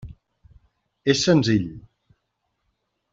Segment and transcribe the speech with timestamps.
[1.13, 1.69] És senzill.